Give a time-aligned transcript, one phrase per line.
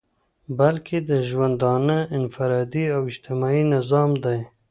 [0.59, 4.37] بلكي دژوندانه انفرادي او اجتماعي نظام دى